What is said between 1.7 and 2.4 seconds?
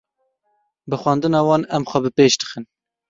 em xwe bi pêş